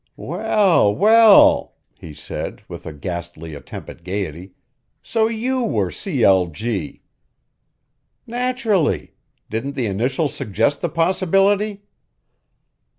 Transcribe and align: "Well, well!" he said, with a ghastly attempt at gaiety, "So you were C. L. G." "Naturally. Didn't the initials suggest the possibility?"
"Well, 0.17 0.95
well!" 0.95 1.75
he 1.93 2.11
said, 2.11 2.63
with 2.67 2.87
a 2.87 2.91
ghastly 2.91 3.53
attempt 3.53 3.87
at 3.87 4.03
gaiety, 4.03 4.53
"So 5.03 5.27
you 5.27 5.61
were 5.63 5.91
C. 5.91 6.23
L. 6.23 6.47
G." 6.47 7.03
"Naturally. 8.25 9.13
Didn't 9.51 9.75
the 9.75 9.85
initials 9.85 10.33
suggest 10.33 10.81
the 10.81 10.89
possibility?" 10.89 11.83